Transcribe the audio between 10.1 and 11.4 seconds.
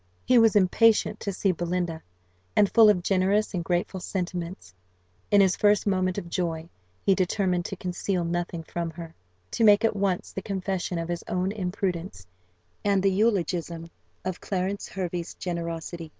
the confession of his